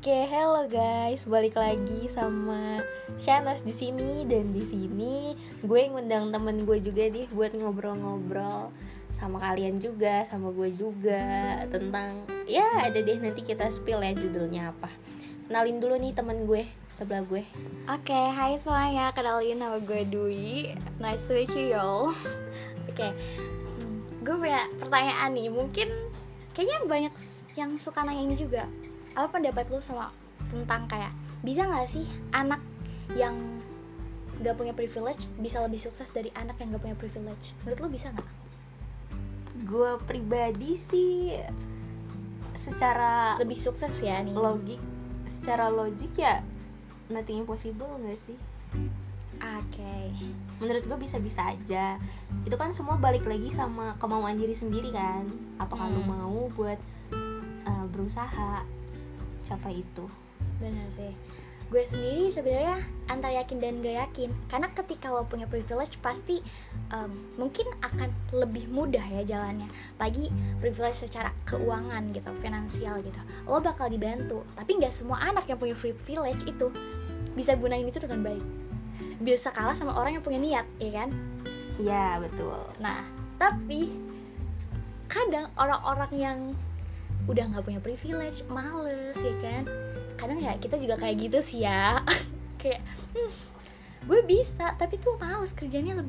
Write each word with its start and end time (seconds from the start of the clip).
Oke, 0.00 0.24
hello 0.32 0.64
guys, 0.64 1.28
balik 1.28 1.60
lagi 1.60 2.08
sama 2.08 2.80
Shanas 3.20 3.60
di 3.60 3.68
sini 3.68 4.24
dan 4.24 4.48
di 4.48 4.64
sini 4.64 5.36
gue 5.60 5.80
ngundang 5.92 6.32
temen 6.32 6.64
gue 6.64 6.80
juga 6.80 7.04
nih 7.12 7.28
buat 7.36 7.52
ngobrol-ngobrol 7.52 8.72
sama 9.12 9.36
kalian 9.36 9.76
juga, 9.76 10.24
sama 10.24 10.56
gue 10.56 10.72
juga 10.72 11.60
tentang 11.68 12.24
ya 12.48 12.64
ada 12.80 12.96
deh 12.96 13.20
nanti 13.20 13.44
kita 13.44 13.68
spill 13.68 14.00
ya 14.00 14.16
judulnya 14.16 14.72
apa. 14.72 14.88
Kenalin 15.52 15.84
dulu 15.84 16.00
nih 16.00 16.16
temen 16.16 16.48
gue 16.48 16.64
sebelah 16.88 17.20
gue. 17.28 17.44
Oke, 17.84 18.16
hai 18.16 18.56
semuanya. 18.56 19.12
Kenalin 19.12 19.60
nama 19.60 19.76
gue 19.84 20.08
Dwi. 20.08 20.80
Nice 20.96 21.28
to 21.28 21.36
meet 21.36 21.52
you 21.52 21.76
y'all. 21.76 22.16
Oke, 22.88 23.12
hmm, 23.12 24.24
gue 24.24 24.32
punya 24.32 24.64
pertanyaan 24.80 25.36
nih. 25.36 25.52
Mungkin 25.52 25.92
kayaknya 26.56 26.88
banyak 26.88 27.12
yang 27.52 27.76
suka 27.76 28.00
nanya 28.00 28.24
ini 28.24 28.40
juga. 28.40 28.64
Apa 29.14 29.26
pendapat 29.28 29.66
lu 29.70 29.82
sama 29.82 30.10
tentang 30.50 30.86
kayak 30.90 31.12
bisa 31.40 31.64
nggak 31.64 31.88
sih 31.88 32.06
anak 32.30 32.60
yang 33.16 33.34
gak 34.40 34.56
punya 34.56 34.72
privilege 34.72 35.28
bisa 35.36 35.60
lebih 35.60 35.76
sukses 35.76 36.08
dari 36.08 36.32
anak 36.32 36.56
yang 36.60 36.72
gak 36.72 36.82
punya 36.82 36.96
privilege? 36.96 37.52
Menurut 37.64 37.78
lu 37.84 37.88
bisa 37.92 38.08
nggak? 38.08 38.30
Gue 39.68 39.90
pribadi 40.08 40.80
sih 40.80 41.36
secara 42.56 43.36
Lebih 43.36 43.56
sukses 43.60 43.92
ya 44.00 44.20
nih. 44.20 44.32
logik, 44.32 44.80
secara 45.28 45.68
logik 45.68 46.12
ya 46.16 46.40
nothing 47.12 47.44
impossible 47.44 48.00
gak 48.00 48.18
sih? 48.18 48.38
Oke. 49.40 49.96
menurut 50.60 50.84
gue 50.84 50.98
bisa-bisa 51.00 51.40
aja 51.48 51.96
itu 52.44 52.52
kan 52.60 52.76
semua 52.76 53.00
balik 53.00 53.24
lagi 53.24 53.48
sama 53.48 53.96
kemauan 53.96 54.36
diri 54.36 54.52
sendiri 54.52 54.92
kan 54.92 55.24
apakah 55.56 55.88
lu 55.88 56.04
Hmm. 56.04 56.12
mau 56.12 56.40
buat 56.52 56.76
uh, 57.64 57.86
berusaha 57.88 58.60
capai 59.50 59.82
itu 59.82 60.06
Benar 60.60 60.88
sih. 60.92 61.12
Gue 61.70 61.86
sendiri 61.86 62.26
sebenarnya 62.34 62.82
antara 63.06 63.30
yakin 63.40 63.62
dan 63.62 63.78
gak 63.78 63.96
yakin. 64.08 64.30
Karena 64.50 64.68
ketika 64.74 65.06
lo 65.14 65.22
punya 65.22 65.46
privilege 65.46 65.94
pasti 66.02 66.42
em, 66.90 67.12
mungkin 67.38 67.68
akan 67.78 68.10
lebih 68.34 68.66
mudah 68.66 69.02
ya 69.04 69.22
jalannya. 69.22 69.70
Lagi 70.02 70.34
privilege 70.58 71.06
secara 71.06 71.30
keuangan 71.46 72.10
gitu, 72.10 72.30
finansial 72.42 72.98
gitu. 73.06 73.20
Lo 73.46 73.62
bakal 73.62 73.86
dibantu. 73.86 74.42
Tapi 74.58 74.82
nggak 74.82 74.90
semua 74.90 75.22
anak 75.22 75.46
yang 75.46 75.62
punya 75.62 75.78
privilege 75.78 76.42
itu 76.42 76.74
bisa 77.38 77.54
gunain 77.54 77.86
itu 77.86 78.02
dengan 78.02 78.26
baik. 78.26 78.44
Bisa 79.22 79.54
kalah 79.54 79.76
sama 79.78 79.94
orang 79.94 80.18
yang 80.18 80.24
punya 80.26 80.40
niat, 80.42 80.66
ya 80.82 81.04
kan? 81.04 81.10
iya 81.80 82.20
betul 82.20 82.60
Nah, 82.76 83.00
tapi 83.40 83.88
kadang 85.08 85.48
orang-orang 85.56 86.12
yang 86.12 86.38
udah 87.30 87.44
nggak 87.46 87.64
punya 87.64 87.80
privilege, 87.80 88.42
males 88.50 89.16
ya 89.16 89.34
kan? 89.38 89.64
Kadang 90.18 90.38
ya 90.42 90.58
kita 90.58 90.76
juga 90.76 90.98
kayak 90.98 91.16
gitu 91.30 91.38
sih 91.38 91.62
ya. 91.62 92.02
kayak 92.60 92.82
"Hmm, 93.14 93.30
gue 94.10 94.20
bisa, 94.26 94.74
tapi 94.74 94.98
tuh 94.98 95.14
males 95.16 95.54
kerjanya 95.54 96.02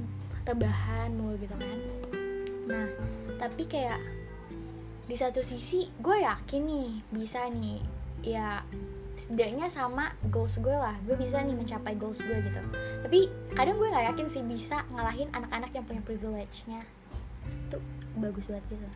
rebahan 0.44 1.14
mulu 1.14 1.38
gitu 1.38 1.54
kan. 1.54 1.80
Nah, 2.66 2.88
tapi 3.38 3.70
kayak 3.70 4.02
di 5.06 5.16
satu 5.20 5.44
sisi 5.44 5.92
gue 6.00 6.24
yakin 6.24 6.62
nih 6.66 6.92
bisa 7.12 7.44
nih 7.52 7.84
ya 8.24 8.64
setidaknya 9.20 9.68
sama 9.68 10.16
goals 10.32 10.56
gue 10.64 10.72
lah 10.72 10.96
gue 11.04 11.20
bisa 11.20 11.44
nih 11.44 11.52
mencapai 11.52 12.00
goals 12.00 12.24
gue 12.24 12.38
gitu 12.42 12.62
tapi 13.04 13.28
kadang 13.52 13.76
gue 13.76 13.92
nggak 13.92 14.08
yakin 14.14 14.28
sih 14.32 14.40
bisa 14.40 14.88
ngalahin 14.88 15.28
anak-anak 15.36 15.68
yang 15.76 15.84
punya 15.84 16.02
privilege-nya 16.08 16.80
itu 17.68 17.78
bagus 18.16 18.48
banget 18.48 18.66
gitu 18.72 18.88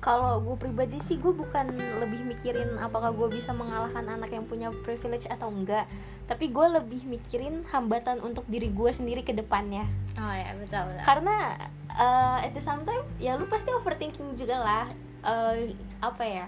kalau 0.00 0.40
gue 0.40 0.56
pribadi 0.56 0.96
sih 0.96 1.20
gue 1.20 1.28
bukan 1.28 1.76
lebih 2.00 2.24
mikirin 2.24 2.80
apakah 2.80 3.12
gue 3.12 3.36
bisa 3.36 3.52
mengalahkan 3.52 4.00
anak 4.08 4.32
yang 4.32 4.48
punya 4.48 4.72
privilege 4.80 5.28
atau 5.28 5.52
enggak. 5.52 5.84
Tapi 6.24 6.48
gue 6.48 6.66
lebih 6.80 7.04
mikirin 7.04 7.68
hambatan 7.68 8.24
untuk 8.24 8.48
diri 8.48 8.72
gue 8.72 8.90
sendiri 8.96 9.20
ke 9.20 9.36
depannya. 9.36 9.84
Oh 10.16 10.32
ya 10.32 10.56
betul 10.56 10.88
betul. 10.88 11.04
Karena 11.04 11.36
uh, 11.92 12.40
at 12.40 12.56
the 12.56 12.64
same 12.64 12.80
time 12.88 13.04
ya 13.20 13.36
lu 13.36 13.44
pasti 13.44 13.68
overthinking 13.76 14.40
juga 14.40 14.56
lah. 14.56 14.84
Uh, 15.20 15.68
apa 16.00 16.24
ya? 16.24 16.46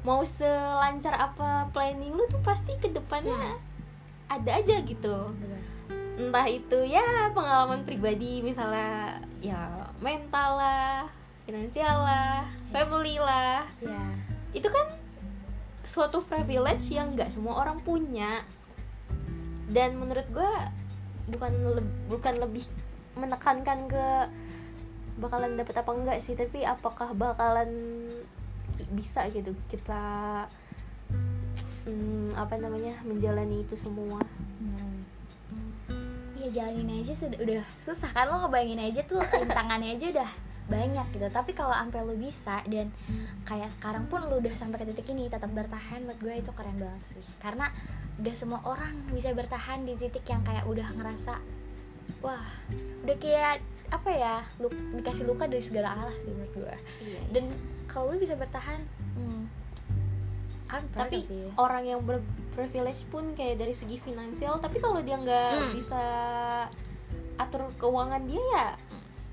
Mau 0.00 0.24
selancar 0.24 1.12
apa 1.12 1.68
planning 1.76 2.16
lu 2.16 2.24
tuh 2.32 2.40
pasti 2.40 2.72
ke 2.80 2.88
depannya 2.88 3.60
ada 4.32 4.64
aja 4.64 4.80
gitu. 4.80 5.36
Entah 6.16 6.48
itu 6.48 6.88
ya 6.88 7.28
pengalaman 7.36 7.84
pribadi 7.84 8.40
misalnya 8.40 9.20
ya 9.44 9.92
mental 10.00 10.56
lah 10.56 11.17
finansial 11.48 12.04
lah 12.04 12.44
family 12.68 13.16
lah. 13.16 13.64
Ya 13.80 14.04
itu 14.52 14.68
kan 14.68 14.84
suatu 15.80 16.20
privilege 16.20 16.92
yang 16.92 17.16
nggak 17.16 17.32
semua 17.32 17.64
orang 17.64 17.80
punya. 17.80 18.44
Dan 19.72 19.96
menurut 19.96 20.28
gue 20.28 20.52
bukan 21.32 21.52
le- 21.72 21.96
bukan 22.12 22.36
lebih 22.36 22.68
menekankan 23.16 23.88
ke 23.88 24.06
bakalan 25.16 25.56
dapet 25.56 25.74
apa 25.74 25.90
enggak 25.96 26.18
sih 26.20 26.36
tapi 26.36 26.62
apakah 26.62 27.10
bakalan 27.16 28.04
bisa 28.94 29.26
gitu 29.32 29.50
kita 29.66 30.44
hmm, 31.88 32.36
apa 32.36 32.60
namanya 32.60 32.92
menjalani 33.08 33.64
itu 33.64 33.72
semua. 33.72 34.20
Iya 36.38 36.48
jalanin 36.52 37.02
aja 37.02 37.12
sudah 37.16 37.38
udah 37.40 37.64
susah 37.82 38.08
kan 38.12 38.28
lo 38.28 38.46
ngebayangin 38.46 38.84
aja 38.92 39.00
tuh 39.08 39.20
rintangannya 39.20 39.96
aja 39.96 40.06
udah 40.20 40.30
banyak 40.68 41.06
gitu. 41.10 41.26
Tapi 41.28 41.56
kalau 41.56 41.72
sampai 41.72 42.00
lo 42.04 42.14
bisa 42.14 42.60
dan 42.68 42.92
kayak 43.42 43.72
sekarang 43.74 44.04
pun 44.06 44.22
lo 44.28 44.38
udah 44.38 44.52
sampai 44.54 44.84
ke 44.84 44.92
titik 44.92 45.10
ini 45.10 45.26
tetap 45.26 45.48
bertahan 45.50 46.04
menurut 46.04 46.20
gue 46.20 46.34
itu 46.44 46.50
keren 46.52 46.76
banget 46.76 47.02
sih. 47.16 47.24
Karena 47.40 47.72
udah 48.20 48.34
semua 48.36 48.60
orang 48.62 49.08
bisa 49.10 49.32
bertahan 49.32 49.88
di 49.88 49.96
titik 49.96 50.28
yang 50.28 50.44
kayak 50.44 50.68
udah 50.68 50.86
ngerasa 50.94 51.40
wah 52.20 52.44
udah 53.04 53.16
kayak 53.20 53.60
apa 53.88 54.10
ya 54.12 54.34
lu, 54.60 54.68
dikasih 55.00 55.24
luka 55.24 55.48
dari 55.48 55.64
segala 55.64 55.96
arah 55.96 56.16
sih 56.20 56.32
menurut 56.32 56.52
gue. 56.52 56.76
Iya, 57.04 57.20
dan 57.32 57.44
kalau 57.88 58.12
lo 58.12 58.20
bisa 58.20 58.36
bertahan 58.36 58.84
hmm, 59.16 59.42
tapi 60.92 61.24
you. 61.24 61.48
orang 61.56 61.88
yang 61.88 62.00
berprivilege 62.04 63.08
pun 63.08 63.32
kayak 63.32 63.56
dari 63.56 63.72
segi 63.72 63.96
finansial 63.96 64.60
tapi 64.60 64.76
kalau 64.76 65.00
dia 65.00 65.16
nggak 65.16 65.52
Hmm. 65.56 65.72
bisa 65.72 66.02
atur 67.40 67.72
keuangan 67.80 68.28
dia 68.28 68.42
ya 68.52 68.68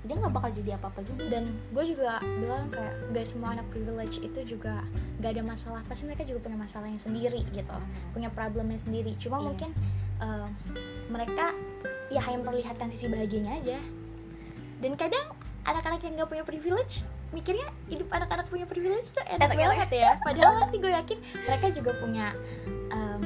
dia 0.06 0.16
nggak 0.16 0.32
bakal 0.32 0.50
jadi 0.54 0.78
apa 0.78 0.86
apa 0.88 1.00
juga 1.02 1.22
dan 1.26 1.44
gue 1.74 1.84
juga 1.84 2.22
bilang 2.22 2.70
kayak 2.70 2.94
gak 3.10 3.26
semua 3.26 3.58
anak 3.58 3.66
privilege 3.74 4.22
itu 4.22 4.56
juga 4.56 4.86
gak 5.18 5.34
ada 5.34 5.42
masalah. 5.42 5.82
Pasti 5.84 6.06
mereka 6.06 6.22
juga 6.22 6.46
punya 6.46 6.54
masalahnya 6.54 7.00
sendiri 7.02 7.42
gitu 7.50 7.76
punya 8.14 8.30
problemnya 8.30 8.78
sendiri. 8.78 9.18
Cuma 9.18 9.42
Iya. 9.42 9.44
mungkin 9.50 9.70
eh, 10.22 10.48
mereka 11.10 11.52
ya 12.08 12.22
hanya 12.22 12.38
memperlihatkan 12.40 12.86
sisi 12.88 13.10
bahagianya 13.10 13.58
aja. 13.58 13.78
Dan 14.78 14.94
kadang 14.94 15.34
anak-anak 15.66 16.00
yang 16.06 16.22
gak 16.22 16.30
punya 16.30 16.44
privilege 16.46 17.02
mikirnya 17.34 17.66
hidup 17.90 18.06
anak-anak 18.14 18.46
punya 18.46 18.70
privilege 18.70 19.10
tuh 19.10 19.26
enak, 19.26 19.50
Enak, 19.50 19.58
banget 19.58 19.90
ya. 19.90 20.10
Padahal 20.26 20.62
pasti 20.62 20.78
gue 20.78 20.92
yakin 20.94 21.18
mereka 21.42 21.66
juga 21.74 21.90
punya 21.98 22.26
em, 22.94 23.22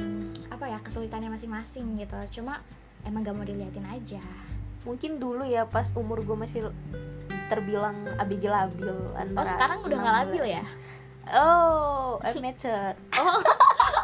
apa 0.49 0.65
ya 0.65 0.81
kesulitannya 0.81 1.29
masing-masing 1.29 2.01
gitu. 2.01 2.41
Cuma 2.41 2.65
emang 3.05 3.21
gak 3.21 3.35
mau 3.37 3.45
diliatin 3.45 3.85
aja 3.85 4.25
mungkin 4.83 5.21
dulu 5.21 5.45
ya 5.45 5.69
pas 5.69 5.93
umur 5.93 6.25
gue 6.25 6.37
masih 6.37 6.69
terbilang 7.51 7.95
abigail-abil 8.17 9.13
oh 9.13 9.19
antara 9.19 9.47
sekarang 9.53 9.79
udah 9.85 9.97
gak 9.99 10.13
16. 10.13 10.19
labil 10.23 10.43
ya? 10.55 10.63
oh 11.37 12.17
I'm 12.23 12.35
mature. 12.41 12.95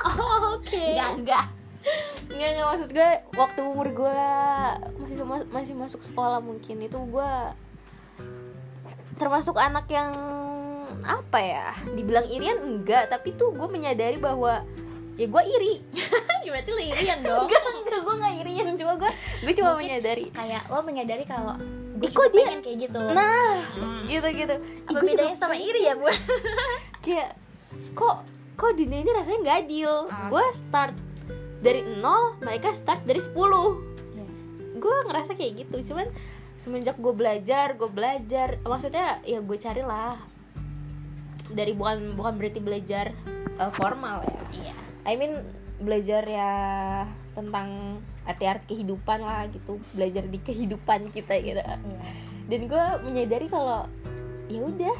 Oh, 0.07 0.55
oke. 0.55 0.71
Enggak 0.71 1.09
enggak 1.19 1.45
enggak 2.31 2.49
enggak 2.55 2.67
maksud 2.67 2.89
gue 2.95 3.11
waktu 3.35 3.59
umur 3.59 3.87
gue 3.91 4.19
masih 5.03 5.23
masih 5.51 5.73
masuk 5.75 6.01
sekolah 6.03 6.39
mungkin 6.39 6.79
itu 6.79 6.95
gue 6.95 7.31
termasuk 9.19 9.59
anak 9.59 9.87
yang 9.91 10.15
apa 11.03 11.39
ya 11.39 11.67
dibilang 11.91 12.27
irian 12.31 12.59
enggak 12.63 13.11
tapi 13.11 13.35
tuh 13.35 13.51
gue 13.51 13.67
menyadari 13.67 14.15
bahwa 14.15 14.63
ya 15.17 15.25
gue 15.25 15.43
iri. 15.49 15.73
Ya, 16.45 16.49
berarti 16.53 16.69
lu 16.71 16.81
irian 16.93 17.19
dong. 17.25 17.49
Enggak 17.49 17.61
gue 18.05 18.15
nggak 18.15 18.33
irian 18.39 18.75
cuma 18.75 18.93
gue 18.95 19.11
gue 19.41 19.53
cuma 19.53 19.69
Mungkin 19.73 19.85
menyadari. 19.87 20.25
kayak 20.31 20.63
lo 20.67 20.79
menyadari 20.81 21.23
kalau 21.23 21.55
gue 21.97 22.05
Ih, 22.05 22.13
kok 22.13 22.29
dia- 22.29 22.45
pengen 22.45 22.61
kayak 22.61 22.77
gitu. 22.85 23.01
Nah 23.09 23.57
gitu 24.05 24.27
gitu. 24.31 24.55
Ih, 24.55 24.85
apa 24.85 24.99
juga 24.99 25.13
bedanya 25.17 25.35
sama 25.35 25.55
iri 25.55 25.81
ya 25.83 25.93
bu 25.93 26.05
kayak 27.05 27.29
kok 27.93 28.15
kok 28.53 28.71
dunia 28.73 29.01
ini 29.01 29.11
rasanya 29.11 29.39
nggak 29.41 29.57
adil? 29.63 29.93
Ah. 30.07 30.29
gue 30.29 30.45
start 30.51 30.93
dari 31.57 31.81
nol 31.97 32.37
mereka 32.39 32.69
start 32.69 33.01
dari 33.01 33.17
10 33.17 33.33
gue 34.77 34.95
ngerasa 35.03 35.33
kayak 35.33 35.65
gitu 35.65 35.93
cuman 35.93 36.05
semenjak 36.55 36.97
gue 36.97 37.09
belajar 37.11 37.73
gue 37.73 37.89
belajar 37.89 38.61
maksudnya 38.61 39.21
ya 39.23 39.41
gue 39.41 39.57
carilah 39.57 40.21
dari 41.49 41.73
bukan 41.73 42.13
bukan 42.13 42.33
berarti 42.35 42.59
belajar 42.59 43.13
uh, 43.57 43.71
formal 43.71 44.21
ya. 44.21 44.41
Iya. 44.53 44.73
I 45.01 45.13
mean 45.15 45.33
belajar 45.77 46.21
ya 46.21 46.51
tentang 47.37 48.01
arti-arti 48.25 48.73
kehidupan 48.73 49.21
lah 49.21 49.45
gitu 49.53 49.77
belajar 49.93 50.25
di 50.25 50.39
kehidupan 50.41 51.13
kita 51.13 51.37
gitu 51.45 51.61
dan 52.49 52.59
gue 52.65 52.85
menyadari 53.05 53.45
kalau 53.45 53.85
ya 54.49 54.65
udah 54.65 54.97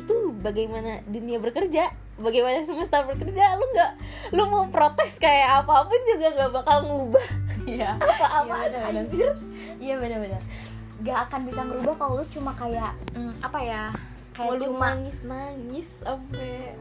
itu 0.00 0.14
bagaimana 0.40 1.04
dunia 1.04 1.36
bekerja 1.36 1.92
bagaimana 2.16 2.64
semesta 2.64 3.04
bekerja 3.04 3.60
lu 3.60 3.66
nggak 3.76 3.92
lu 4.32 4.42
mau 4.48 4.64
protes 4.72 5.20
kayak 5.20 5.64
apa 5.64 5.84
pun 5.84 6.00
juga 6.08 6.26
nggak 6.32 6.52
bakal 6.56 6.78
ngubah 6.88 7.26
Iya. 7.68 7.90
apa-apa 8.00 8.54
anjir 8.88 9.30
Iya 9.80 9.94
benar-benar. 10.00 10.42
Gak 11.00 11.18
akan 11.28 11.40
bisa 11.48 11.60
ngerubah 11.64 11.94
kalau 11.96 12.12
lu 12.20 12.24
cuma 12.28 12.52
kayak 12.52 12.92
mm, 13.16 13.34
apa 13.40 13.58
ya? 13.60 13.82
Kayak 14.36 14.48
mau 14.48 14.56
cuma 14.60 14.86
nangis 14.96 15.18
nangis 15.24 15.88
sampai 16.04 16.76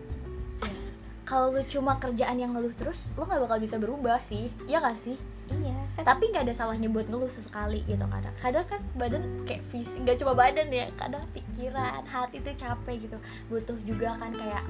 kalau 1.30 1.54
lu 1.54 1.62
cuma 1.70 2.02
kerjaan 2.02 2.42
yang 2.42 2.58
ngeluh 2.58 2.74
terus, 2.74 3.14
lu 3.14 3.22
nggak 3.22 3.46
bakal 3.46 3.62
bisa 3.62 3.78
berubah 3.78 4.18
sih. 4.26 4.50
Iya 4.66 4.82
gak 4.82 4.98
sih? 4.98 5.14
iya 5.50 5.74
kan 5.98 6.14
Tapi 6.14 6.30
nggak 6.30 6.46
ada 6.46 6.54
salahnya 6.54 6.90
buat 6.94 7.10
ngeluh 7.10 7.30
sesekali 7.30 7.86
gitu 7.86 8.02
kadang. 8.02 8.36
Kadang 8.42 8.66
kan 8.66 8.82
badan 8.98 9.46
kayak 9.46 9.62
fisik, 9.70 10.02
nggak 10.02 10.18
cuma 10.22 10.34
badan 10.34 10.74
ya. 10.74 10.90
Kadang 10.98 11.22
pikiran, 11.34 12.02
hati 12.10 12.42
tuh 12.42 12.54
capek 12.58 13.06
gitu. 13.06 13.18
Butuh 13.50 13.78
juga 13.86 14.18
kan 14.18 14.34
kayak 14.34 14.66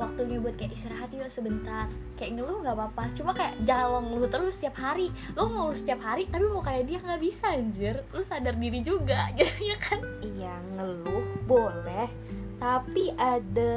waktunya 0.00 0.40
buat 0.40 0.56
kayak 0.56 0.72
istirahat 0.72 1.12
yuk 1.12 1.28
sebentar 1.28 1.84
kayak 2.16 2.40
ngeluh 2.40 2.64
nggak 2.64 2.72
apa-apa 2.72 3.12
cuma 3.12 3.36
kayak 3.36 3.52
jangan 3.68 3.92
lo 3.92 4.00
ngeluh 4.00 4.30
terus 4.32 4.56
setiap 4.56 4.80
hari 4.80 5.12
lo 5.36 5.44
ngeluh 5.44 5.76
setiap 5.76 6.00
hari 6.00 6.24
tapi 6.32 6.48
mau 6.48 6.64
kayak 6.64 6.88
dia 6.88 6.98
nggak 7.04 7.20
bisa 7.20 7.52
anjir 7.52 8.00
lo 8.08 8.24
sadar 8.24 8.56
diri 8.56 8.80
juga 8.80 9.28
gitu 9.36 9.60
ya 9.60 9.76
kan 9.76 10.00
iya 10.24 10.56
ngeluh 10.72 11.20
boleh 11.44 12.08
tapi 12.60 13.08
ada 13.16 13.74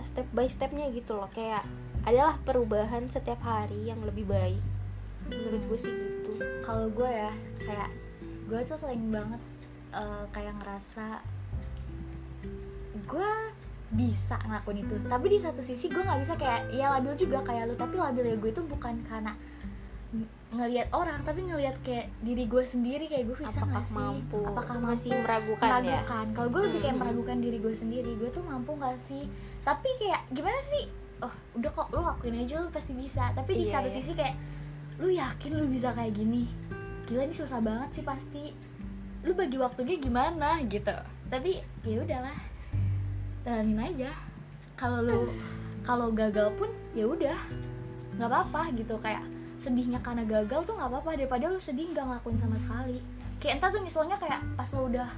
step 0.00 0.24
by 0.32 0.48
stepnya 0.48 0.88
gitu 0.90 1.20
loh. 1.20 1.28
Kayak 1.30 1.68
adalah 2.08 2.40
perubahan 2.42 3.06
setiap 3.12 3.44
hari 3.44 3.86
yang 3.86 4.00
lebih 4.02 4.24
baik. 4.24 4.58
Menurut 5.28 5.62
gue 5.68 5.78
sih 5.78 5.92
gitu. 5.92 6.40
Kalau 6.64 6.88
gue 6.88 7.06
ya 7.06 7.30
kayak 7.60 7.92
gue 8.48 8.60
tuh 8.64 8.80
sering 8.80 9.12
banget 9.12 9.38
eh, 9.92 10.24
kayak 10.32 10.56
ngerasa 10.58 11.20
gue 13.04 13.30
bisa 13.92 14.40
ngelakuin 14.48 14.88
itu. 14.88 14.96
Tapi 15.06 15.26
di 15.28 15.38
satu 15.38 15.60
sisi 15.60 15.92
gue 15.92 16.00
nggak 16.00 16.20
bisa 16.24 16.34
kayak 16.40 16.72
ya 16.72 16.96
labil 16.96 17.12
juga 17.20 17.44
kayak 17.44 17.68
lu. 17.68 17.76
Tapi 17.76 18.00
labilnya 18.00 18.40
gue 18.40 18.50
itu 18.50 18.64
bukan 18.64 19.04
karena 19.04 19.36
ngelihat 20.52 20.88
orang 20.92 21.24
tapi 21.24 21.40
ngelihat 21.42 21.76
kayak 21.80 22.12
diri 22.20 22.44
gue 22.44 22.60
sendiri 22.60 23.08
kayak 23.08 23.24
gue 23.24 23.36
bisa 23.40 23.56
apakah 23.56 23.68
nggak 23.72 23.86
sih? 23.86 23.96
mampu? 23.96 24.38
Apakah 24.44 24.76
masih 24.78 25.10
mampu 25.10 25.24
meragukan, 25.24 25.68
ya? 25.68 25.80
meragukan? 25.80 26.26
Kalau 26.32 26.48
gue 26.48 26.62
lebih 26.62 26.78
kayak 26.78 26.92
Hmm. 26.92 27.02
meragukan 27.02 27.36
diri 27.40 27.58
gue 27.58 27.74
sendiri 27.74 28.10
gue 28.14 28.28
tuh 28.28 28.44
mampu 28.44 28.70
gak 28.76 28.98
sih? 28.98 29.24
Tapi 29.62 29.88
kayak 29.96 30.22
gimana 30.28 30.60
sih? 30.62 30.84
Oh 31.18 31.32
udah 31.54 31.70
kok 31.70 31.88
lu 31.88 32.00
lakuin 32.00 32.36
aja 32.36 32.54
lu 32.60 32.68
pasti 32.68 32.92
bisa. 32.92 33.32
Tapi 33.32 33.50
di 33.54 33.64
Iya, 33.64 33.72
satu 33.72 33.88
iya. 33.88 33.96
sisi 33.96 34.12
kayak 34.12 34.36
lu 35.00 35.08
yakin 35.08 35.50
lu 35.54 35.64
bisa 35.66 35.88
kayak 35.90 36.12
gini? 36.12 36.44
Gila 37.08 37.22
ini 37.24 37.34
susah 37.34 37.58
banget 37.58 37.88
sih 37.94 38.04
pasti. 38.04 38.44
Lu 39.22 39.32
bagi 39.32 39.56
waktunya 39.56 39.96
gimana 39.96 40.60
gitu. 40.66 40.92
Tapi 41.26 41.64
ya 41.80 41.98
udahlah. 41.98 42.38
Jalanin 43.42 43.80
aja. 43.80 44.10
Kalau 44.76 45.00
lu 45.00 45.32
kalau 45.80 46.12
gagal 46.12 46.52
pun 46.54 46.68
ya 46.92 47.06
udah. 47.06 47.38
Nggak 48.18 48.28
apa-apa 48.28 48.68
gitu. 48.76 48.98
Kayak 48.98 49.24
sedihnya 49.56 49.98
karena 49.98 50.22
gagal 50.22 50.62
tuh 50.62 50.74
nggak 50.74 50.88
apa-apa 50.88 51.10
daripada 51.14 51.44
lu 51.46 51.56
sedih 51.56 51.90
nggak 51.90 52.04
ngelakuin 52.04 52.36
sama 52.36 52.56
sekali. 52.56 52.98
Kayak 53.36 53.58
entah 53.58 53.70
tuh 53.70 53.80
nyeselnya 53.80 54.16
kayak 54.16 54.40
pas 54.54 54.68
lu 54.70 54.86
udah 54.86 55.08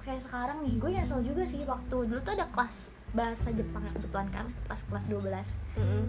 kayak 0.00 0.22
sekarang 0.22 0.58
nih 0.62 0.74
gue 0.74 0.90
nyesel 0.90 1.20
juga 1.20 1.44
sih 1.44 1.60
waktu 1.62 1.96
dulu 2.02 2.16
tuh 2.18 2.32
ada 2.32 2.48
kelas 2.48 2.76
bahasa 3.10 3.48
Jepang 3.50 3.84
kebetulan 3.90 4.28
kan 4.30 4.46
pas 4.64 4.80
kelas 4.80 5.04
12 5.04 5.20
Mm-mm. 5.76 6.02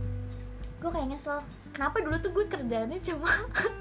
gue 0.80 0.90
kayak 0.90 1.08
nyesel 1.10 1.44
kenapa 1.70 2.00
dulu 2.00 2.16
tuh 2.18 2.32
gue 2.32 2.46
kerjaannya 2.48 3.00
cuma 3.02 3.28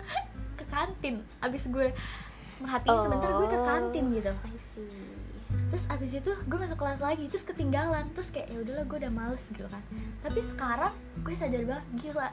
ke 0.58 0.64
kantin 0.66 1.22
abis 1.38 1.66
gue 1.68 1.94
merhatiin 2.58 2.98
sebentar 2.98 3.30
gue 3.32 3.46
ke 3.46 3.54
Oh. 3.54 3.62
kantin 3.64 4.04
gitu. 4.12 4.32
I 4.34 4.58
see. 4.58 4.90
Terus 5.70 5.86
abis 5.86 6.18
itu 6.18 6.32
gue 6.34 6.58
masuk 6.58 6.74
kelas 6.76 6.98
lagi 6.98 7.24
terus 7.24 7.46
ketinggalan 7.46 8.10
terus 8.10 8.34
kayak 8.34 8.50
ya 8.50 8.58
udahlah 8.58 8.84
gue 8.84 8.98
udah 8.98 9.12
males 9.14 9.44
gitu 9.46 9.62
kan. 9.64 9.82
Tapi 10.18 10.40
sekarang 10.42 10.90
gue 11.22 11.34
sadar 11.34 11.62
banget 11.62 11.86
gila 12.02 12.28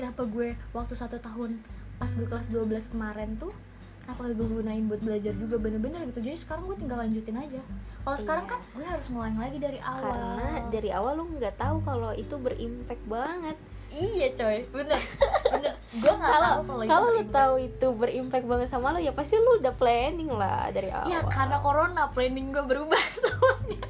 kenapa 0.00 0.24
gue 0.24 0.48
waktu 0.70 0.94
satu 0.94 1.16
tahun 1.16 1.60
pas 1.94 2.08
gue 2.08 2.24
kelas 2.24 2.48
12 2.48 2.64
kemarin 2.90 3.36
tuh 3.36 3.52
kenapa 4.00 4.26
gue 4.26 4.42
gunain 4.42 4.80
buat 4.82 4.98
belajar 4.98 5.30
juga 5.32 5.54
bener-bener 5.54 6.02
gitu. 6.08 6.24
Jadi 6.24 6.34
sekarang 6.34 6.64
gue 6.64 6.74
tinggal 6.74 6.98
lanjutin 6.98 7.36
aja. 7.36 7.60
Kalau 8.00 8.16
sekarang 8.16 8.44
Iya. 8.44 8.50
kan 8.50 8.60
gue 8.72 8.86
harus 8.88 9.06
ngulang 9.06 9.36
lagi 9.36 9.58
dari 9.60 9.78
awal. 9.78 10.00
Karena 10.02 10.48
dari 10.66 10.90
awal 10.90 11.12
lu 11.14 11.24
nggak 11.30 11.54
tahu 11.54 11.76
kalau 11.80 12.10
itu 12.10 12.34
berimpact 12.34 13.04
banget. 13.06 13.54
Iya 13.90 14.26
coy. 14.32 14.58
Bener. 14.72 14.98
Bener. 15.46 15.72
Gue 15.92 16.12
nggak 16.12 16.32
kalau 16.32 16.50
tahu 16.50 16.62
kalau 16.64 16.84
kalau 16.88 17.08
lu 17.12 17.22
tahu 17.28 17.54
itu 17.60 17.86
berimpact 17.92 18.46
banget 18.46 18.66
sama 18.66 18.90
lu 18.90 18.98
ya 18.98 19.12
pasti 19.12 19.36
lu 19.36 19.60
udah 19.60 19.74
planning 19.74 20.32
lah 20.32 20.72
dari 20.72 20.88
awal. 20.88 21.06
ya 21.06 21.20
karena 21.22 21.60
corona 21.60 22.08
planning 22.08 22.50
gue 22.50 22.64
berubah 22.64 22.98
semuanya. 23.20 23.84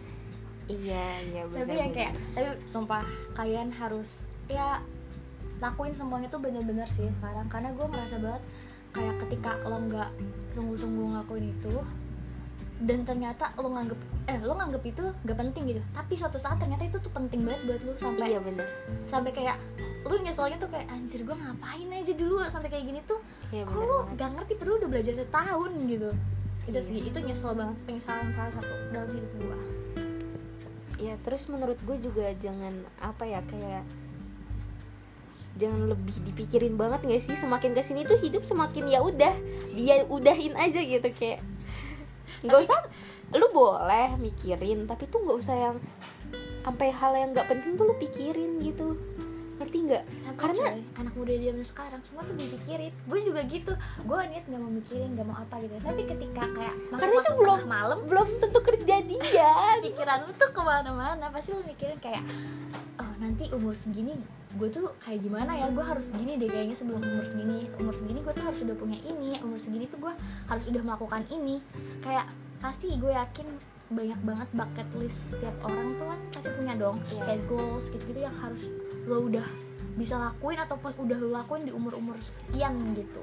Iya 0.67 1.07
iya 1.25 1.43
benar 1.47 1.65
tapi 1.65 1.75
yang 1.77 1.91
kayak 1.91 2.13
tapi 2.31 2.47
sumpah 2.63 3.03
kalian 3.33 3.73
harus 3.73 4.27
ya 4.47 4.79
lakuin 5.61 5.93
semuanya 5.93 6.29
tuh 6.33 6.41
bener-bener 6.41 6.89
sih 6.89 7.07
sekarang. 7.21 7.47
Karena 7.53 7.71
gue 7.77 7.87
ngerasa 7.87 8.17
banget 8.19 8.43
kayak 8.91 9.15
ketika 9.23 9.51
lo 9.69 9.79
nggak 9.87 10.11
sungguh-sungguh 10.59 11.05
ngelakuin 11.15 11.47
itu 11.55 11.75
dan 12.81 13.05
ternyata 13.07 13.55
lo 13.61 13.71
nganggep 13.71 14.01
eh 14.27 14.41
lo 14.41 14.57
nganggep 14.57 14.83
itu 14.89 15.05
nggak 15.25 15.39
penting 15.39 15.63
gitu. 15.77 15.83
Tapi 15.93 16.13
suatu 16.17 16.41
saat 16.41 16.59
ternyata 16.59 16.89
itu 16.89 16.99
tuh 16.99 17.13
penting 17.13 17.45
banget 17.45 17.61
buat 17.69 17.81
lo. 17.87 17.93
Sampai 18.01 18.35
iya 18.35 18.41
benar 18.41 18.67
sampai 19.07 19.31
kayak 19.31 19.57
lo 20.01 20.17
nyeselnya 20.17 20.57
tuh 20.57 20.71
kayak 20.73 20.89
anjir 20.89 21.21
gue 21.23 21.37
ngapain 21.37 21.89
aja 21.93 22.13
dulu 22.17 22.41
sampai 22.49 22.69
kayak 22.73 22.85
gini 22.89 23.01
tuh? 23.05 23.21
Iya 23.53 23.69
kok 23.69 23.85
lo 23.85 24.09
gak 24.17 24.33
ngerti? 24.33 24.53
Perlu 24.57 24.81
udah 24.81 24.89
belajar 24.89 25.13
setahun 25.13 25.71
gitu. 25.87 26.11
Itu 26.69 26.77
Iya. 26.77 26.81
sih 26.83 26.99
itu 27.05 27.19
nyesel 27.21 27.53
banget 27.53 27.77
penyesalan 27.85 28.33
salah 28.33 28.53
satu 28.57 28.75
dalam 28.91 29.11
hidup 29.13 29.33
gue 29.39 29.59
ya 31.01 31.17
terus 31.25 31.49
menurut 31.49 31.81
gue 31.81 31.97
juga 31.97 32.29
jangan 32.37 32.77
apa 33.01 33.25
ya 33.25 33.41
kayak 33.49 33.85
jangan 35.59 35.91
lebih 35.91 36.17
dipikirin 36.27 36.75
banget 36.79 37.03
gak 37.07 37.23
sih? 37.23 37.35
Semakin 37.35 37.75
ke 37.75 37.83
sini 37.83 38.07
tuh 38.07 38.21
hidup 38.21 38.47
semakin 38.47 38.87
ya 38.87 39.01
udah 39.03 39.35
dia 39.75 40.07
udahin 40.07 40.55
aja 40.55 40.81
gitu 40.83 41.09
kayak. 41.11 41.43
Nggak 42.47 42.61
usah 42.69 42.79
lu 43.31 43.47
boleh 43.55 44.19
mikirin 44.19 44.91
tapi 44.91 45.07
tuh 45.07 45.23
nggak 45.23 45.39
usah 45.39 45.55
yang 45.55 45.77
sampai 46.61 46.89
hal 46.93 47.13
yang 47.17 47.31
nggak 47.33 47.47
penting 47.49 47.79
tuh 47.79 47.85
lu 47.89 47.95
pikirin 47.97 48.61
gitu 48.61 48.99
ngerti 49.61 49.77
nggak? 49.85 50.05
Karena- 50.41 50.73
coy, 50.73 50.81
anak 50.97 51.13
muda 51.13 51.33
zaman 51.37 51.65
sekarang 51.65 52.01
semua 52.01 52.23
tuh 52.25 52.35
dipikirin. 52.35 52.93
Gue 53.05 53.21
juga 53.21 53.41
gitu. 53.45 53.73
Gue 54.09 54.19
niat 54.33 54.45
gak 54.49 54.61
mau 54.61 54.73
mikirin 54.73 55.13
gak 55.13 55.27
mau 55.29 55.37
apa 55.37 55.55
gitu. 55.61 55.77
Tapi 55.77 56.03
ketika 56.09 56.43
kayak 56.57 56.75
masuk 56.89 57.01
karena 57.05 57.15
itu 57.21 57.33
belum 57.37 57.61
malam 57.69 57.99
belum 58.09 58.29
tentu 58.41 58.59
kejadian. 58.65 59.77
pikiran 59.87 60.19
lu 60.25 60.33
tuh 60.41 60.51
ke 60.51 60.63
mana-mana. 60.65 61.29
Pasti 61.29 61.53
lu 61.53 61.63
mikirin 61.69 62.01
kayak 62.01 62.25
oh 62.97 63.13
nanti 63.21 63.53
umur 63.53 63.77
segini 63.77 64.17
gue 64.51 64.67
tuh 64.67 64.91
kayak 64.99 65.23
gimana 65.23 65.55
ya? 65.55 65.71
Gue 65.71 65.85
harus 65.85 66.11
gini 66.11 66.35
deh 66.35 66.51
kayaknya 66.51 66.75
sebelum 66.75 67.05
umur 67.05 67.23
segini. 67.23 67.71
Umur 67.79 67.95
segini 67.95 68.19
gue 68.25 68.33
tuh 68.35 68.45
harus 68.49 68.59
udah 68.65 68.77
punya 68.81 68.99
ini. 69.05 69.39
Umur 69.45 69.61
segini 69.63 69.87
tuh 69.87 70.01
gue 70.03 70.13
harus 70.51 70.65
udah 70.67 70.83
melakukan 70.83 71.23
ini. 71.31 71.63
Kayak 72.03 72.27
pasti 72.59 72.91
gue 72.99 73.13
yakin 73.15 73.47
banyak 73.91 74.21
banget 74.23 74.49
bucket 74.55 74.89
list 75.03 75.35
setiap 75.35 75.57
orang 75.67 75.99
tuh 75.99 76.07
kan 76.07 76.21
pasti 76.31 76.51
punya 76.55 76.75
dong 76.79 76.97
Iya. 77.11 77.23
kayak 77.27 77.43
goals 77.51 77.85
gitu 77.91 78.03
gitu 78.07 78.21
yang 78.23 78.37
harus 78.39 78.71
lo 79.05 79.27
udah 79.27 79.47
bisa 79.99 80.15
lakuin 80.15 80.63
ataupun 80.63 80.95
udah 80.95 81.19
lo 81.19 81.29
lakuin 81.35 81.67
di 81.67 81.73
umur 81.75 81.99
umur 81.99 82.17
sekian 82.23 82.79
gitu 82.95 83.23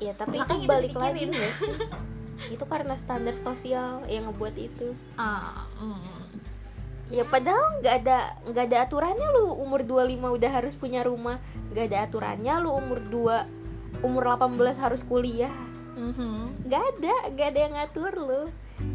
ya 0.00 0.16
tapi 0.16 0.40
Makanya 0.40 0.64
itu 0.64 0.68
balik 0.68 0.94
lagi 0.96 1.22
nggak 1.28 1.52
sih 1.60 1.74
itu 2.56 2.64
karena 2.68 2.94
standar 2.96 3.36
sosial 3.36 4.04
yang 4.08 4.28
ngebuat 4.28 4.54
itu 4.56 4.92
mm. 5.16 6.24
Ya 7.06 7.22
padahal 7.22 7.78
nggak 7.78 7.94
ada 8.02 8.18
nggak 8.50 8.64
ada 8.66 8.78
aturannya 8.82 9.28
lu 9.30 9.54
umur 9.62 9.86
25 9.86 10.26
udah 10.26 10.50
harus 10.50 10.74
punya 10.74 11.06
rumah, 11.06 11.38
nggak 11.70 11.94
ada 11.94 11.98
aturannya 12.10 12.54
lu 12.58 12.74
umur 12.74 12.98
2 12.98 14.02
umur 14.02 14.22
18 14.34 14.74
harus 14.82 15.06
kuliah. 15.06 15.54
Mhm. 15.94 16.66
nggak 16.66 16.82
ada, 16.82 17.14
nggak 17.30 17.46
ada 17.54 17.60
yang 17.62 17.72
ngatur 17.78 18.12
lu. 18.18 18.42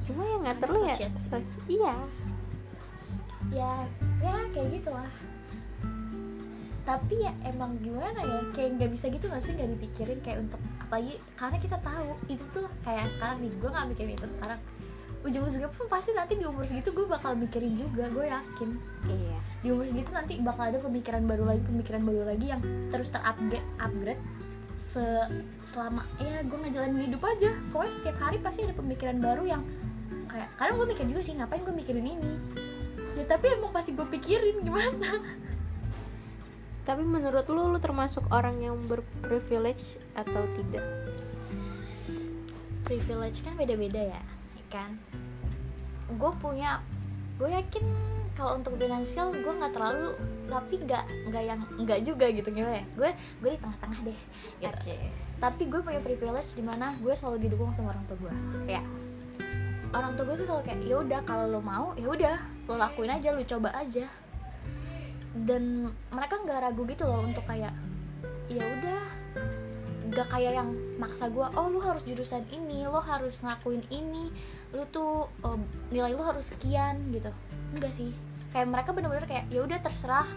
Cuma 0.02 0.22
yang 0.26 0.42
ngatur 0.44 0.70
lu 0.72 0.80
ya 0.84 0.98
sos- 1.16 1.62
iya. 1.70 1.96
ya 3.52 3.74
ya 4.24 4.36
kayak 4.54 4.70
gitulah. 4.80 5.12
Tapi 6.82 7.16
ya 7.22 7.32
emang 7.46 7.78
gimana 7.78 8.20
ya 8.20 8.40
kayak 8.58 8.82
nggak 8.82 8.92
bisa 8.98 9.06
gitu 9.14 9.30
nggak 9.30 9.44
sih 9.44 9.54
nggak 9.54 9.70
dipikirin 9.78 10.20
kayak 10.26 10.40
untuk 10.42 10.58
apalagi 10.82 11.22
karena 11.38 11.58
kita 11.62 11.78
tahu 11.80 12.10
itu 12.28 12.44
tuh 12.50 12.66
kayak 12.82 13.08
sekarang 13.16 13.38
nih 13.46 13.52
gue 13.54 13.70
nggak 13.70 13.88
mikirin 13.94 14.14
itu 14.18 14.28
sekarang. 14.28 14.60
Ujung-ujungnya 15.22 15.70
pun 15.70 15.86
pasti 15.86 16.18
nanti 16.18 16.34
di 16.34 16.50
umur 16.50 16.66
segitu 16.66 16.90
gue 16.90 17.06
bakal 17.06 17.38
mikirin 17.38 17.78
juga 17.78 18.10
gue 18.10 18.26
yakin. 18.26 18.70
Iya. 19.06 19.38
di 19.62 19.70
umur 19.70 19.86
segitu 19.86 20.10
nanti 20.10 20.42
bakal 20.42 20.74
ada 20.74 20.82
pemikiran 20.82 21.22
baru 21.30 21.46
lagi 21.46 21.62
pemikiran 21.62 22.02
baru 22.02 22.24
lagi 22.26 22.50
yang 22.50 22.62
terus 22.90 23.14
terupgrade 23.14 23.62
upgrade 23.78 24.22
se 24.74 25.06
selama 25.62 26.02
ya 26.18 26.42
gue 26.42 26.58
ngejalanin 26.58 27.06
hidup 27.06 27.22
aja. 27.22 27.54
Pokoknya 27.70 27.92
setiap 27.94 28.18
hari 28.18 28.38
pasti 28.42 28.66
ada 28.66 28.74
pemikiran 28.74 29.22
baru 29.22 29.44
yang 29.46 29.62
kayak 30.32 30.50
kadang 30.56 30.76
gue 30.80 30.88
mikir 30.88 31.06
juga 31.12 31.22
sih 31.22 31.36
ngapain 31.36 31.62
gue 31.62 31.76
mikirin 31.76 32.08
ini? 32.08 32.34
Ya 33.20 33.24
tapi 33.28 33.52
emang 33.52 33.76
pasti 33.76 33.92
gue 33.92 34.08
pikirin 34.08 34.62
gimana? 34.68 35.20
Tapi 36.82 37.04
menurut 37.06 37.46
lu 37.52 37.70
lu 37.70 37.78
termasuk 37.78 38.26
orang 38.34 38.58
yang 38.64 38.80
berprivilege 38.90 40.02
atau 40.18 40.42
tidak? 40.58 40.86
privilege 42.92 43.40
kan 43.40 43.56
beda-beda 43.56 44.04
ya 44.04 44.22
ya 44.60 44.66
kan? 44.68 45.00
Gue 46.20 46.32
punya 46.44 46.84
gue 47.40 47.48
yakin 47.48 47.86
kalau 48.36 48.60
untuk 48.60 48.76
finansial 48.76 49.32
gue 49.32 49.48
nggak 49.48 49.72
terlalu 49.72 50.12
tapi 50.52 50.76
nggak 50.84 51.04
nggak 51.32 51.44
yang 51.48 51.60
nggak 51.80 52.00
juga 52.04 52.28
gitu 52.28 52.52
gimana 52.52 52.84
ya? 52.84 52.86
Gue 53.00 53.10
gue 53.40 53.50
di 53.56 53.60
tengah-tengah 53.64 54.00
deh 54.04 54.20
gitu. 54.60 54.68
oke. 54.68 54.96
Tapi 55.40 55.64
gue 55.72 55.80
punya 55.80 56.02
privilege 56.04 56.52
di 56.52 56.64
mana 56.68 56.92
gue 57.00 57.14
selalu 57.16 57.48
didukung 57.48 57.72
sama 57.72 57.96
orang 57.96 58.04
tua 58.12 58.18
gue 58.28 58.34
kayak 58.68 58.84
orang 59.92 60.16
tua 60.16 60.24
gue 60.32 60.36
tuh 60.44 60.48
selalu 60.48 60.64
kayak 60.68 60.80
ya 60.88 60.96
udah 61.04 61.20
kalau 61.28 61.46
lo 61.52 61.60
mau 61.60 61.92
ya 62.00 62.08
udah 62.08 62.38
lo 62.68 62.76
lakuin 62.80 63.12
aja 63.12 63.36
lo 63.36 63.44
coba 63.44 63.70
aja. 63.76 64.08
Dan 65.32 65.92
mereka 66.12 66.40
nggak 66.44 66.60
ragu 66.60 66.84
gitu 66.88 67.04
loh 67.08 67.24
untuk 67.24 67.44
kayak 67.48 67.72
ya 68.48 68.64
udah. 68.64 69.04
Nggak 70.12 70.28
kayak 70.28 70.52
yang 70.60 70.70
maksa 71.00 71.32
gue 71.32 71.44
oh 71.44 71.68
lu 71.72 71.80
harus 71.80 72.04
jurusan 72.04 72.44
ini 72.52 72.84
lo 72.84 73.00
harus 73.00 73.40
ngelakuin 73.40 73.84
ini 73.92 74.28
lu 74.76 74.84
tuh 74.92 75.28
oh, 75.44 75.60
nilai 75.92 76.12
lu 76.12 76.24
harus 76.24 76.52
sekian 76.52 77.00
gitu. 77.12 77.32
Enggak 77.76 77.92
sih. 77.96 78.12
Kayak 78.52 78.68
mereka 78.68 78.90
bener-bener 78.92 79.28
kayak 79.28 79.46
ya 79.48 79.64
udah 79.64 79.80
terserah 79.80 80.28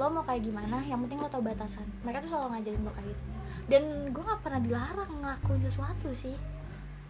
lo 0.00 0.08
mau 0.08 0.24
kayak 0.24 0.40
gimana 0.44 0.80
yang 0.88 1.00
penting 1.04 1.20
lo 1.20 1.28
tau 1.28 1.44
batasan. 1.44 1.84
Mereka 2.04 2.24
tuh 2.24 2.30
selalu 2.32 2.48
ngajarin 2.56 2.80
gue 2.80 2.94
kayak 2.96 3.08
gitu. 3.12 3.22
Dan 3.62 3.82
gue 4.12 4.22
nggak 4.24 4.40
pernah 4.44 4.60
dilarang 4.60 5.12
ngelakuin 5.20 5.62
sesuatu 5.64 6.10
sih 6.12 6.36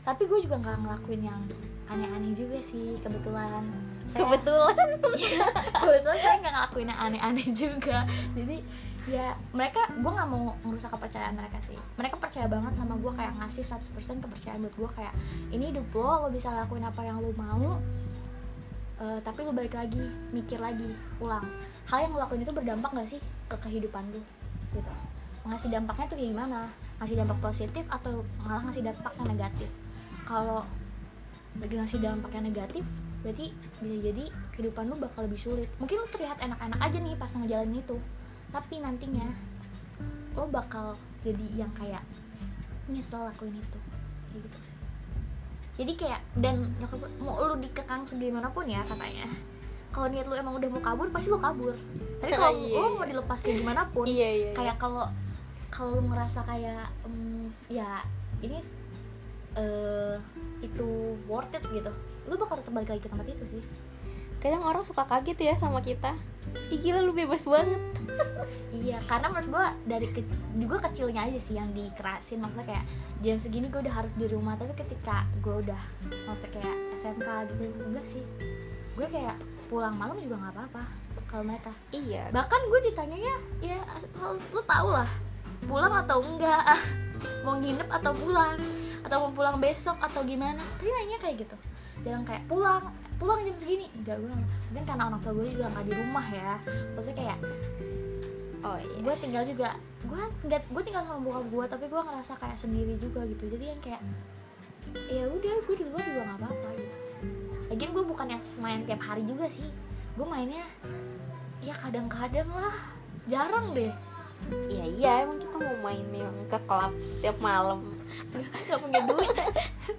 tapi 0.02 0.26
gue 0.26 0.38
juga 0.42 0.59
nggak 0.59 0.76
ngelakuin 0.82 1.23
yang 1.23 1.40
aneh-aneh 1.87 2.32
juga 2.35 2.59
sih 2.59 2.99
kebetulan. 2.99 3.62
Saya- 4.02 4.26
kebetulan. 4.26 4.75
Kebetulan 5.82 6.18
saya 6.18 6.37
nggak 6.42 6.54
ngelakuin 6.59 6.88
yang 6.90 7.00
aneh-aneh 7.00 7.49
juga. 7.54 8.02
Jadi 8.35 8.56
ya 9.06 9.35
mereka 9.50 9.87
gue 9.90 10.11
nggak 10.11 10.28
mau 10.30 10.54
merusak 10.66 10.90
kepercayaan 10.90 11.38
mereka 11.38 11.59
sih. 11.62 11.78
Mereka 11.94 12.18
percaya 12.18 12.47
banget 12.50 12.73
sama 12.75 12.99
gue 12.99 13.12
kayak 13.14 13.32
ngasih 13.38 13.62
100% 13.62 14.25
kepercayaan 14.25 14.59
buat 14.62 14.75
gue 14.75 14.90
kayak 14.99 15.14
ini 15.54 15.71
hidup 15.71 15.87
lo 15.94 16.26
lo 16.26 16.28
bisa 16.30 16.50
lakuin 16.50 16.82
apa 16.82 17.02
yang 17.06 17.23
lo 17.23 17.30
mau 17.35 17.78
Eh, 19.02 19.18
tapi 19.26 19.42
lo 19.42 19.50
balik 19.50 19.75
lagi 19.75 19.99
mikir 20.30 20.62
lagi 20.62 20.94
ulang. 21.18 21.42
Hal 21.90 22.06
yang 22.06 22.14
lo 22.14 22.23
lakuin 22.23 22.47
itu 22.47 22.54
berdampak 22.54 22.94
gak 22.94 23.11
sih 23.11 23.18
ke 23.50 23.56
kehidupan 23.59 24.06
lo 24.14 24.23
gitu. 24.71 24.92
Ngasih 25.42 25.75
dampaknya 25.75 26.06
tuh 26.06 26.16
kayak 26.23 26.30
gimana? 26.30 26.61
Ngasih 27.02 27.16
dampak 27.18 27.38
positif 27.42 27.82
atau 27.90 28.23
malah 28.47 28.62
ngasih 28.71 28.87
dampak 28.87 29.11
yang 29.18 29.26
negatif 29.35 29.66
kalau 30.25 30.64
ngasih 31.61 32.00
dampak 32.00 32.33
yang 32.33 32.49
negatif 32.49 32.85
berarti 33.23 33.55
bisa 33.79 33.97
jadi 34.02 34.25
kehidupan 34.55 34.91
lu 34.91 34.97
bakal 34.99 35.26
lebih 35.26 35.38
sulit. 35.38 35.69
Mungkin 35.79 36.02
lu 36.02 36.07
terlihat 36.11 36.43
enak-enak 36.43 36.81
aja 36.83 36.99
nih 36.99 37.14
pas 37.14 37.31
ngejalanin 37.31 37.79
itu. 37.79 37.97
Tapi 38.50 38.75
nantinya 38.83 39.26
lo 40.35 40.49
bakal 40.50 40.99
jadi 41.23 41.47
yang 41.55 41.73
kayak 41.79 42.02
nyesel 42.91 43.23
lakuin 43.23 43.55
itu. 43.55 43.79
Kayak 44.33 44.43
gitu 44.50 44.59
sih. 44.67 44.79
Jadi 45.73 45.93
kayak 45.97 46.21
dan 46.43 46.69
mau 47.23 47.38
lu 47.47 47.57
dikekang 47.62 48.02
segimanapun 48.05 48.67
ya 48.67 48.83
katanya. 48.83 49.31
Kalau 49.93 50.09
niat 50.09 50.26
lu 50.26 50.35
emang 50.35 50.57
udah 50.59 50.69
mau 50.73 50.83
kabur 50.83 51.07
pasti 51.14 51.31
lu 51.31 51.38
kabur. 51.38 51.73
Tapi 52.19 52.33
kalau 52.35 52.59
Iya, 52.59 52.75
lu 52.75 52.88
iya. 52.91 52.99
mau 52.99 53.07
dilepas 53.07 53.38
kayak 53.38 53.57
gimana 53.62 53.83
pun 53.93 54.05
iya 54.09 54.29
iya. 54.35 54.50
kayak 54.57 54.76
kalau 54.83 55.07
kalau 55.73 56.00
lu 56.00 56.11
ngerasa 56.11 56.43
kayak 56.45 56.91
mm, 57.07 57.49
ya 57.71 58.02
ini 58.45 58.61
eh 59.59 60.16
itu 60.62 61.18
worth 61.26 61.52
it 61.52 61.64
gitu. 61.73 61.92
Lu 62.30 62.38
bakal 62.38 62.62
tetap 62.62 62.73
balik 62.73 62.90
lagi 62.94 63.02
ke 63.02 63.11
tempat 63.11 63.26
itu 63.28 63.44
sih. 63.59 63.62
Kadang 64.42 64.66
orang 64.66 64.82
suka 64.82 65.06
kaget 65.06 65.38
ya 65.38 65.54
sama 65.54 65.78
kita. 65.78 66.18
Ih 66.75 66.78
gila 66.82 66.99
lu 67.02 67.14
bebas 67.14 67.47
banget. 67.47 67.78
Iya 68.73 68.99
karena 69.06 69.30
menurut 69.30 69.49
gua 69.52 69.66
dari 69.87 70.11
ke, 70.11 70.26
juga 70.59 70.90
kecilnya 70.90 71.30
aja 71.30 71.38
sih 71.38 71.54
yang 71.54 71.71
dikerasin 71.71 72.42
maksudnya 72.42 72.75
kayak 72.75 72.85
jam 73.23 73.37
segini 73.38 73.71
gue 73.71 73.78
udah 73.78 73.94
harus 73.94 74.11
di 74.18 74.26
rumah 74.26 74.59
tapi 74.59 74.75
ketika 74.75 75.23
gue 75.38 75.62
udah 75.62 75.78
maksudnya 76.26 76.50
kayak 76.59 76.76
SMK 76.99 77.28
gitu 77.52 77.62
enggak 77.87 78.06
sih. 78.09 78.25
Gue 78.99 79.06
kayak 79.06 79.38
pulang 79.71 79.94
malam 79.94 80.18
juga 80.18 80.35
nggak 80.40 80.54
apa-apa 80.59 80.82
kalau 81.30 81.44
mereka. 81.47 81.71
Iya. 81.94 82.35
Bahkan 82.35 82.61
gue 82.66 82.80
ditanyanya 82.90 83.35
ya 83.62 83.78
lu, 84.18 84.42
lu 84.50 84.61
tau 84.66 84.88
lah 84.90 85.09
pulang 85.62 85.94
atau 86.02 86.18
enggak? 86.18 86.64
Mau 87.47 87.54
nginep 87.62 87.87
atau 87.87 88.12
pulang 88.18 88.59
atau 89.12 89.28
mau 89.28 89.33
pulang 89.37 89.61
besok 89.61 90.00
atau 90.00 90.25
gimana. 90.25 90.64
Tapi 90.81 90.88
nanya 90.88 91.21
kayak 91.21 91.45
gitu. 91.45 91.57
Jarang 92.00 92.25
kayak 92.25 92.49
pulang 92.49 92.97
pulang 93.21 93.45
jam 93.45 93.52
segini. 93.52 93.92
Enggak 93.92 94.25
gue 94.25 94.33
mungkin 94.33 94.85
karena 94.88 95.12
orang 95.12 95.21
tua 95.21 95.33
gue 95.37 95.52
juga 95.52 95.69
nggak 95.69 95.85
di 95.85 95.92
rumah 96.00 96.26
ya. 96.33 96.52
Maksudnya 96.97 97.16
kayak 97.21 97.38
oh 98.64 98.78
iya. 98.81 98.97
gue 99.04 99.14
tinggal 99.21 99.45
juga. 99.45 99.69
Gue 100.09 100.23
nggak 100.49 100.62
gue 100.64 100.83
tinggal 100.88 101.04
sama 101.04 101.21
bokap 101.21 101.45
gue 101.45 101.64
tapi 101.76 101.85
gue 101.92 102.00
ngerasa 102.09 102.33
kayak 102.40 102.57
sendiri 102.57 102.95
juga 102.97 103.21
gitu. 103.28 103.45
Jadi 103.52 103.64
yang 103.69 103.81
kayak 103.85 104.02
ya 105.12 105.25
udah 105.28 105.54
gue 105.61 105.75
di 105.76 105.85
luar 105.92 106.04
juga 106.09 106.23
nggak 106.33 106.38
apa-apa 106.40 106.69
gitu. 106.81 106.97
Lagian 107.69 107.90
gue 107.92 108.04
bukan 108.09 108.26
yang 108.33 108.42
main 108.64 108.81
tiap 108.88 109.02
hari 109.04 109.23
juga 109.28 109.45
sih. 109.52 109.69
Gue 110.16 110.25
mainnya 110.25 110.64
ya 111.61 111.76
kadang-kadang 111.76 112.49
lah. 112.49 112.97
Jarang 113.28 113.76
deh. 113.76 113.92
Iya 114.73 114.85
iya. 114.88 115.12
Emang 115.28 115.37
kita 115.37 115.61
mau 115.61 115.76
main 115.85 116.09
yang 116.16 116.33
ke 116.49 116.57
klub 116.64 116.97
setiap 117.04 117.37
malam 117.45 117.91
nggak 118.32 118.78
punya 118.80 119.00
duit. 119.06 119.37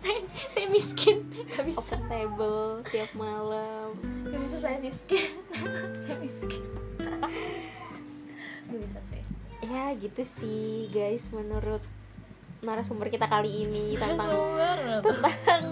Saya, 0.03 0.19
saya 0.51 0.67
miskin. 0.71 1.17
Nggak 1.31 1.65
bisa. 1.67 1.79
Open 1.79 2.01
table 2.07 2.63
tiap 2.89 3.11
malam. 3.15 3.95
Nggak 4.01 4.41
bisa 4.47 4.57
saya 4.63 4.77
miskin. 4.79 5.27
Saya 6.07 6.17
miskin. 6.19 6.63
Nggak 8.67 8.79
bisa 8.79 8.99
sih. 9.11 9.23
Ya 9.63 9.85
gitu 9.95 10.21
sih 10.23 10.91
guys 10.91 11.31
menurut 11.31 11.83
narasumber 12.63 13.11
kita 13.11 13.27
kali 13.27 13.67
ini 13.67 13.99
tentang 13.99 14.31
tentang 15.03 15.63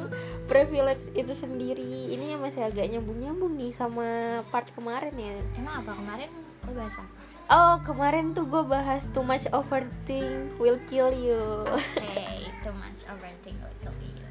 privilege 0.48 1.08
itu 1.16 1.32
sendiri. 1.32 2.12
Ini 2.12 2.36
yang 2.36 2.42
masih 2.44 2.68
agak 2.68 2.88
nyambung 2.92 3.20
nyambung 3.20 3.54
nih 3.56 3.72
sama 3.72 4.40
part 4.52 4.68
kemarin 4.76 5.16
ya. 5.16 5.40
Emang 5.56 5.84
apa 5.84 5.92
kemarin? 5.96 6.30
Lo 6.68 6.72
bahas 6.76 6.96
apa 7.00 7.31
oh 7.52 7.76
kemarin 7.84 8.32
tuh 8.32 8.48
gue 8.48 8.64
bahas 8.64 9.06
too 9.12 9.22
much 9.22 9.46
overthink 9.52 10.56
will 10.56 10.80
kill 10.88 11.12
you 11.12 11.68
Oke, 11.68 12.48
too 12.64 12.74
much 12.80 13.04
overthink 13.12 13.60
will 13.60 13.78
kill 13.84 13.96
you. 14.00 14.28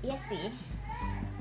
Iya 0.00 0.16
sih. 0.30 0.54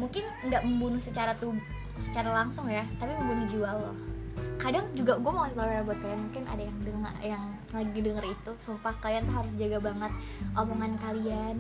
Mungkin 0.02 0.26
nggak 0.50 0.66
membunuh 0.66 1.00
secara 1.00 1.38
tuh 1.38 1.54
secara 2.00 2.32
langsung 2.32 2.68
ya, 2.72 2.88
tapi 2.98 3.12
membunuh 3.16 3.46
jiwa 3.52 3.70
lo. 3.76 3.94
Kadang 4.60 4.92
juga 4.96 5.16
gue 5.20 5.32
mau 5.32 5.48
tau 5.48 5.68
ya 5.68 5.84
buat 5.84 6.00
kalian 6.00 6.20
mungkin 6.28 6.44
ada 6.48 6.64
yang 6.64 6.78
dengar 6.84 7.14
yang 7.24 7.44
lagi 7.72 8.00
denger 8.00 8.26
itu, 8.28 8.52
sumpah 8.60 8.96
kalian 9.00 9.24
tuh 9.28 9.36
harus 9.40 9.54
jaga 9.56 9.80
banget 9.80 10.12
omongan 10.56 11.00
kalian 11.00 11.56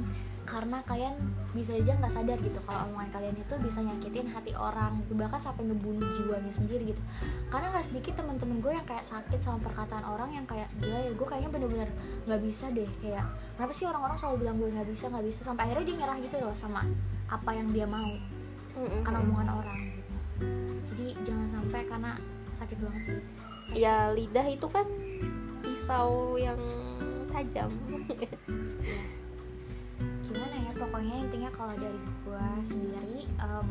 karena 0.49 0.81
kalian 0.81 1.13
bisa 1.53 1.77
aja 1.77 1.93
nggak 1.93 2.09
sadar 2.09 2.41
gitu 2.41 2.57
kalau 2.65 2.89
omongan 2.89 3.09
kalian 3.13 3.37
itu 3.37 3.53
bisa 3.61 3.85
nyakitin 3.85 4.25
hati 4.33 4.57
orang 4.57 4.97
bahkan 5.13 5.37
sampai 5.37 5.69
ngebunuh 5.69 6.09
jiwanya 6.17 6.49
sendiri 6.49 6.89
gitu. 6.89 7.01
Karena 7.53 7.69
nggak 7.69 7.85
sedikit 7.85 8.17
teman-teman 8.17 8.57
gue 8.57 8.73
yang 8.73 8.87
kayak 8.89 9.05
sakit 9.05 9.37
sama 9.45 9.61
perkataan 9.61 10.01
orang 10.09 10.33
yang 10.33 10.45
kayak 10.49 10.65
gila 10.81 10.97
ya 11.05 11.11
gue 11.13 11.27
kayaknya 11.29 11.49
bener-bener 11.53 11.89
nggak 12.25 12.41
bisa 12.41 12.65
deh 12.73 12.89
kayak 12.97 13.21
kenapa 13.53 13.73
sih 13.77 13.85
orang-orang 13.85 14.17
selalu 14.17 14.35
bilang 14.41 14.55
gue 14.57 14.69
nggak 14.73 14.89
bisa 14.89 15.05
nggak 15.13 15.25
bisa? 15.29 15.39
Sampai 15.45 15.63
akhirnya 15.69 15.85
dia 15.85 15.95
nyerah 16.01 16.17
gitu 16.17 16.35
loh 16.41 16.55
sama 16.57 16.81
apa 17.29 17.51
yang 17.53 17.69
dia 17.69 17.85
mau 17.85 18.09
karena 19.05 19.19
omongan 19.21 19.49
orang 19.53 19.79
gitu. 19.93 20.13
Jadi 20.89 21.07
jangan 21.29 21.47
sampai 21.61 21.81
karena 21.85 22.11
sakit 22.57 22.77
banget 22.81 23.01
sih. 23.05 23.21
Ya 23.77 24.09
lidah 24.17 24.49
itu 24.49 24.65
kan 24.65 24.89
pisau 25.61 26.41
yang 26.41 26.57
tajam 27.29 27.69
pokoknya 30.79 31.15
intinya 31.27 31.49
kalau 31.51 31.75
dari 31.75 31.99
gue 32.23 32.45
sendiri 32.71 33.27
em, 33.27 33.69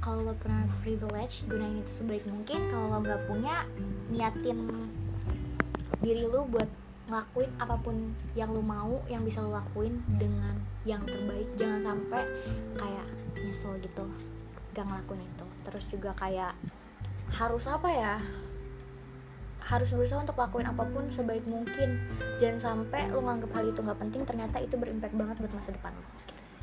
kalau 0.00 0.24
lo 0.24 0.34
pernah 0.40 0.64
privilege 0.80 1.44
gunain 1.44 1.84
itu 1.84 1.92
sebaik 2.00 2.24
mungkin. 2.24 2.64
Kalau 2.72 2.96
lo 2.96 2.98
nggak 3.04 3.22
punya 3.28 3.68
niatin 4.08 4.88
diri 6.00 6.24
lo 6.24 6.48
buat 6.48 6.70
ngelakuin 7.08 7.50
apa 7.60 7.76
pun 7.80 7.96
yang 8.32 8.52
lo 8.52 8.64
mau 8.64 9.00
yang 9.12 9.20
bisa 9.24 9.44
lo 9.44 9.52
lakuin 9.52 10.00
dengan 10.16 10.56
yang 10.88 11.04
terbaik. 11.04 11.48
Jangan 11.60 11.80
sampai 11.84 12.24
kayak 12.80 13.06
nyesel 13.36 13.76
gitu 13.84 14.08
gak 14.72 14.86
ngelakuin 14.88 15.28
itu. 15.28 15.46
Terus 15.68 15.84
juga 15.92 16.10
kayak 16.16 16.56
harus 17.36 17.68
apa 17.68 17.88
ya 17.92 18.14
harus 19.68 19.92
berusaha 19.92 20.24
untuk 20.24 20.40
lakuin 20.40 20.64
apa 20.64 20.88
pun 20.88 21.12
sebaik 21.12 21.44
mungkin. 21.44 22.00
Jangan 22.40 22.56
sampai 22.56 23.12
lo 23.12 23.20
nganggap 23.20 23.52
hal 23.52 23.68
itu 23.68 23.84
nggak 23.84 24.00
penting 24.00 24.24
ternyata 24.24 24.56
itu 24.64 24.80
berimpact 24.80 25.12
banget 25.12 25.36
buat 25.44 25.52
masa 25.52 25.76
depan 25.76 25.92
lo 25.92 26.08
gitu 26.24 26.44
sih. 26.56 26.62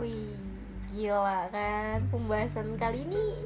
Wih, 0.00 0.40
gila 0.88 1.52
kan 1.52 2.08
pembahasan 2.08 2.80
kali 2.80 3.04
ini 3.04 3.44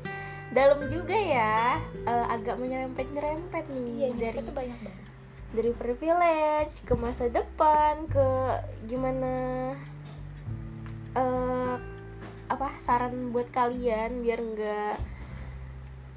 dalam 0.55 0.87
juga 0.87 1.19
ya. 1.19 1.83
Eh, 2.07 2.27
agak 2.31 2.63
menyerempet-nyerempet 2.63 3.67
nih 3.75 4.15
dari 4.15 4.39
itu 4.39 4.55
banyak 4.55 4.79
banget. 4.79 5.05
dari 5.47 5.73
privilege 5.75 6.83
ke 6.85 6.95
masa 6.99 7.31
depan 7.31 8.05
ke 8.11 8.29
gimana 8.91 9.73
eh 11.17 11.75
apa 12.47 12.69
saran 12.79 13.35
buat 13.35 13.49
kalian 13.51 14.23
biar 14.23 14.39
nggak 14.43 14.97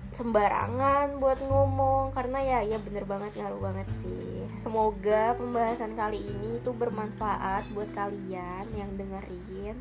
sembarangan 0.09 1.21
buat 1.21 1.37
ngomong 1.41 2.11
karena 2.17 2.41
ya 2.41 2.59
ya 2.65 2.77
bener 2.81 3.05
banget 3.05 3.33
ngaruh 3.37 3.61
banget 3.61 3.87
sih. 4.01 4.49
Semoga 4.57 5.37
pembahasan 5.37 5.93
kali 5.93 6.17
ini 6.17 6.57
itu 6.57 6.73
bermanfaat 6.73 7.69
buat 7.77 7.89
kalian 7.93 8.65
yang 8.73 8.91
dengerin. 8.97 9.77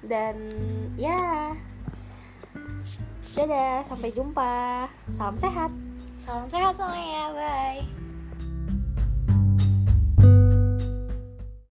Dan 0.00 0.36
ya. 0.94 1.54
Dadah 3.34 3.82
sampai 3.86 4.14
jumpa. 4.14 4.86
Salam 5.10 5.36
sehat. 5.36 5.70
Salam 6.28 6.44
sehat 6.44 6.76
semuanya 6.76 7.32
bye 7.32 8.07